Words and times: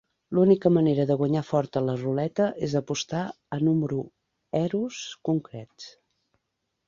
L'única 0.35 0.69
manera 0.77 1.03
de 1.09 1.15
guanyar 1.17 1.41
fort 1.49 1.77
a 1.81 1.83
la 1.89 1.93
ruleta 2.03 2.47
és 2.69 2.73
apostar 2.79 3.21
a 3.57 3.61
número 3.67 3.99
eros 4.61 5.03
concrets. 5.29 5.93